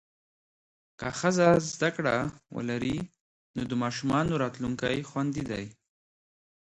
که 0.99 1.07
ښځه 1.19 1.47
زده 1.71 1.89
کړه 1.95 2.15
ولري، 2.55 2.97
نو 3.55 3.61
د 3.69 3.71
ماشومانو 3.83 4.39
راتلونکی 4.43 4.97
خوندي 5.09 5.43
دی. 5.51 5.65